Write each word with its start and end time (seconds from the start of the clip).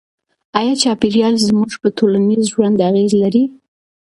آیا 0.59 0.73
چاپیریال 0.83 1.35
زموږ 1.47 1.71
په 1.81 1.87
ټولنیز 1.97 2.41
ژوند 2.51 2.77
اغېز 2.89 3.11
لري؟ 3.23 3.43